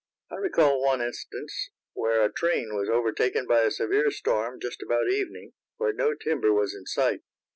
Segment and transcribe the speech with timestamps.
[0.31, 5.11] I recall one instance, where a train was overtaken by a severe storm just about
[5.11, 7.21] evening, where no timber was in sight.